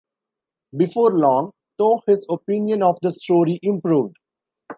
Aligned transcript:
Before 0.75 1.11
long, 1.11 1.51
though, 1.77 2.01
his 2.07 2.25
opinion 2.27 2.81
of 2.81 2.97
the 3.03 3.11
story 3.11 3.59
improved. 3.61 4.15